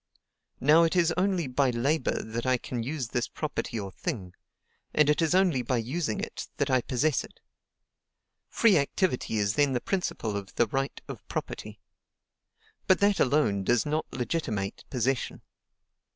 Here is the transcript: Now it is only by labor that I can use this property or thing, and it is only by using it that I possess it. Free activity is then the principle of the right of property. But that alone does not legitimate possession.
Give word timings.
Now 0.59 0.81
it 0.81 0.95
is 0.95 1.13
only 1.15 1.45
by 1.45 1.69
labor 1.69 2.23
that 2.23 2.43
I 2.43 2.57
can 2.57 2.81
use 2.81 3.09
this 3.09 3.27
property 3.27 3.79
or 3.79 3.91
thing, 3.91 4.33
and 4.95 5.07
it 5.11 5.21
is 5.21 5.35
only 5.35 5.61
by 5.61 5.77
using 5.77 6.19
it 6.21 6.47
that 6.57 6.71
I 6.71 6.81
possess 6.81 7.23
it. 7.23 7.39
Free 8.49 8.79
activity 8.79 9.35
is 9.37 9.53
then 9.53 9.73
the 9.73 9.79
principle 9.79 10.35
of 10.35 10.55
the 10.55 10.65
right 10.65 10.99
of 11.07 11.27
property. 11.27 11.81
But 12.87 12.97
that 12.97 13.19
alone 13.19 13.63
does 13.63 13.85
not 13.85 14.11
legitimate 14.11 14.83
possession. 14.89 15.43